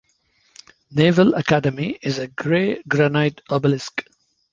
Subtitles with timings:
[0.89, 4.03] Naval Academy is a grey granite obelisk.